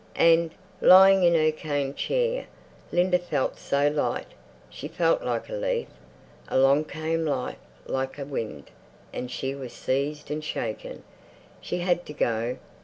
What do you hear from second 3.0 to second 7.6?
felt so light; she felt like a leaf. Along came Life